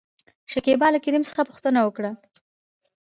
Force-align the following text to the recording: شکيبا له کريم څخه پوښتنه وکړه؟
شکيبا 0.51 0.87
له 0.93 0.99
کريم 1.05 1.23
څخه 1.29 1.41
پوښتنه 1.49 1.79
وکړه؟ 1.83 2.11